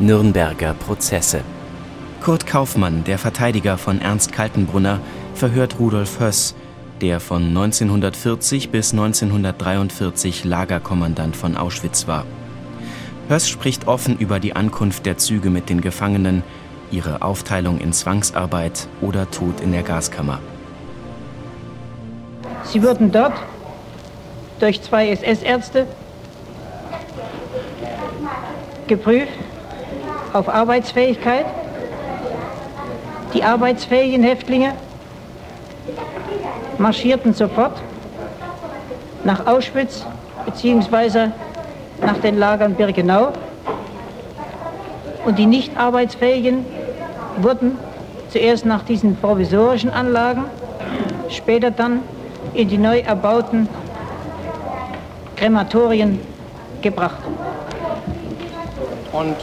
[0.00, 1.42] Nürnberger Prozesse.
[2.20, 4.98] Kurt Kaufmann, der Verteidiger von Ernst Kaltenbrunner,
[5.36, 6.56] verhört Rudolf Höss,
[7.00, 12.24] der von 1940 bis 1943 Lagerkommandant von Auschwitz war.
[13.28, 16.42] Höss spricht offen über die Ankunft der Züge mit den Gefangenen,
[16.90, 20.40] ihre Aufteilung in Zwangsarbeit oder Tod in der Gaskammer.
[22.64, 23.34] Sie wurden dort
[24.58, 25.86] durch zwei SS-Ärzte
[28.88, 29.28] geprüft
[30.34, 31.46] auf Arbeitsfähigkeit.
[33.32, 34.74] Die arbeitsfähigen Häftlinge
[36.76, 37.80] marschierten sofort
[39.22, 40.04] nach Auschwitz
[40.44, 41.28] bzw.
[42.00, 43.32] nach den Lagern Birkenau
[45.24, 46.66] und die nicht arbeitsfähigen
[47.38, 47.78] wurden
[48.30, 50.44] zuerst nach diesen provisorischen Anlagen,
[51.28, 52.00] später dann
[52.54, 53.68] in die neu erbauten
[55.36, 56.20] Krematorien
[56.82, 57.22] gebracht.
[59.12, 59.36] Und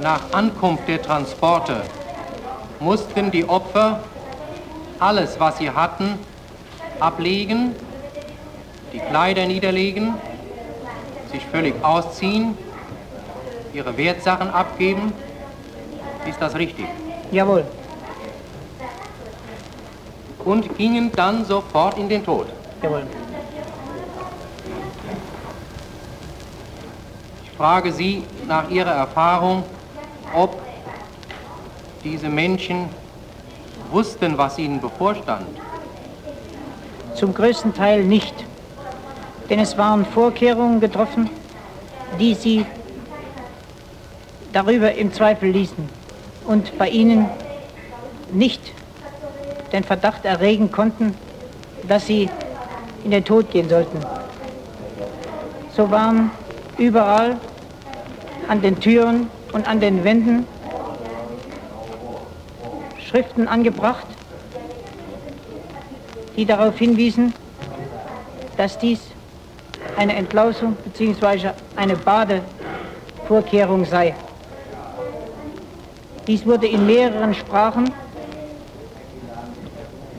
[0.00, 1.82] nach Ankunft der Transporte
[2.80, 4.00] mussten die Opfer
[5.00, 6.18] alles, was sie hatten,
[7.00, 7.74] ablegen,
[8.92, 10.14] die Kleider niederlegen,
[11.32, 12.56] sich völlig ausziehen,
[13.74, 15.12] ihre Wertsachen abgeben.
[16.28, 16.86] Ist das richtig?
[17.30, 17.64] Jawohl.
[20.44, 22.46] Und gingen dann sofort in den Tod.
[22.82, 23.02] Jawohl.
[27.44, 29.64] Ich frage Sie nach Ihrer Erfahrung,
[30.34, 30.60] ob
[32.04, 32.88] diese Menschen
[33.90, 35.46] wussten, was ihnen bevorstand.
[37.14, 38.34] Zum größten Teil nicht.
[39.50, 41.30] Denn es waren Vorkehrungen getroffen,
[42.20, 42.66] die sie
[44.52, 45.88] darüber im Zweifel ließen
[46.46, 47.28] und bei ihnen
[48.32, 48.60] nicht
[49.72, 51.14] den Verdacht erregen konnten,
[51.86, 52.28] dass sie
[53.04, 53.98] in den Tod gehen sollten.
[55.74, 56.30] So waren
[56.76, 57.36] überall
[58.48, 60.46] an den Türen und an den Wänden
[63.08, 64.06] Schriften angebracht,
[66.36, 67.32] die darauf hinwiesen,
[68.56, 69.00] dass dies
[69.96, 71.50] eine Entlausung bzw.
[71.76, 74.14] eine Badevorkehrung sei.
[76.26, 77.90] Dies wurde in mehreren Sprachen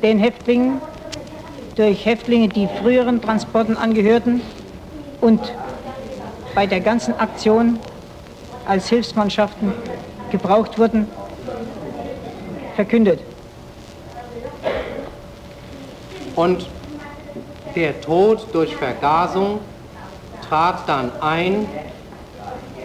[0.01, 0.81] den Häftlingen
[1.75, 4.41] durch Häftlinge, die früheren Transporten angehörten
[5.21, 5.39] und
[6.55, 7.79] bei der ganzen Aktion
[8.69, 9.73] als Hilfsmannschaften
[10.31, 11.07] gebraucht wurden,
[12.75, 13.19] verkündet.
[16.35, 16.67] Und
[17.75, 19.59] der Tod durch Vergasung
[20.47, 21.67] trat dann ein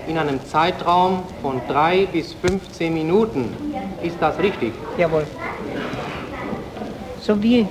[0.09, 3.55] in einem Zeitraum von drei bis 15 Minuten.
[4.03, 4.73] Ist das richtig?
[4.97, 5.27] Jawohl.
[7.21, 7.67] So wie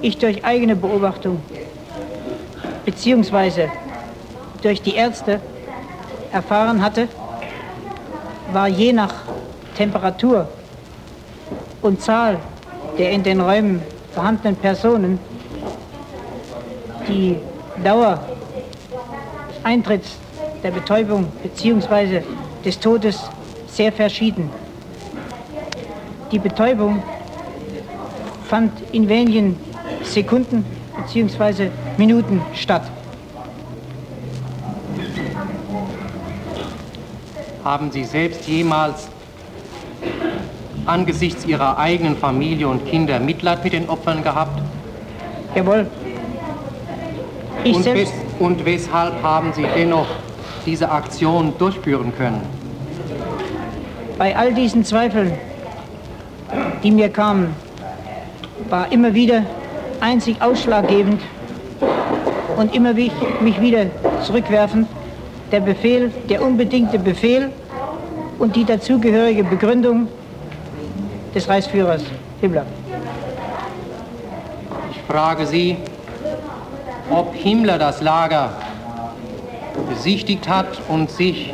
[0.00, 1.40] ich durch eigene Beobachtung
[2.86, 3.68] beziehungsweise
[4.62, 5.38] durch die Ärzte
[6.32, 7.08] erfahren hatte,
[8.52, 9.14] war je nach
[9.76, 10.48] Temperatur
[11.80, 12.38] und Zahl
[12.98, 13.80] der in den Räumen
[14.12, 15.18] vorhandenen Personen
[17.08, 17.36] die
[17.82, 18.20] Dauer
[19.62, 20.16] Eintritts
[20.62, 22.22] der Betäubung bzw.
[22.64, 23.20] des Todes
[23.66, 24.50] sehr verschieden.
[26.30, 27.02] Die Betäubung
[28.48, 29.58] fand in wenigen
[30.02, 30.64] Sekunden
[30.96, 31.70] bzw.
[31.96, 32.82] Minuten statt.
[37.64, 39.08] Haben Sie selbst jemals
[40.86, 44.60] angesichts ihrer eigenen Familie und Kinder Mitleid mit den Opfern gehabt?
[45.54, 45.86] Jawohl.
[47.64, 50.08] Ich und, selbst, wes und weshalb haben Sie dennoch
[50.66, 52.62] diese Aktion durchführen können?
[54.22, 55.32] bei all diesen Zweifeln,
[56.84, 57.56] die mir kamen,
[58.68, 59.42] war immer wieder
[60.00, 61.20] einzig ausschlaggebend
[62.56, 63.86] und immer mich, mich wieder
[64.22, 64.86] zurückwerfend
[65.52, 67.50] der Befehl, der unbedingte Befehl
[68.38, 70.08] und die dazugehörige Begründung
[71.34, 72.02] des Reichsführers
[72.40, 72.64] Himmler.
[74.90, 75.76] Ich frage Sie,
[77.10, 78.52] ob Himmler das Lager
[79.88, 81.52] besichtigt hat und sich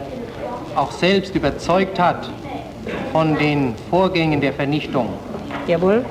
[0.76, 2.30] auch selbst überzeugt hat
[3.12, 5.08] von den Vorgängen der Vernichtung.
[5.66, 6.04] Jawohl.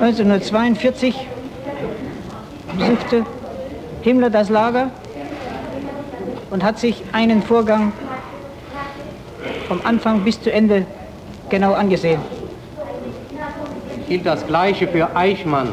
[0.00, 1.14] 1942
[2.76, 3.24] besuchte
[4.00, 4.90] Himmler das Lager
[6.52, 7.92] und hat sich einen Vorgang
[9.66, 10.86] vom Anfang bis zu Ende
[11.48, 12.20] genau angesehen.
[14.08, 15.70] Gilt das Gleiche für Eichmann.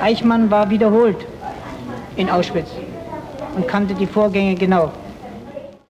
[0.00, 1.16] Eichmann war wiederholt
[2.16, 2.68] in Auschwitz
[3.56, 4.92] und kannte die Vorgänge genau.